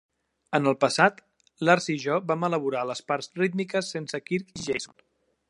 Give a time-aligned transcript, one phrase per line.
[0.59, 1.19] En el passat,
[1.69, 4.99] Lars i jo vam elaborar les parts rítmiques sense Kirk i Jason.